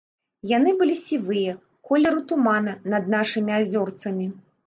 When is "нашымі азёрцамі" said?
3.17-4.27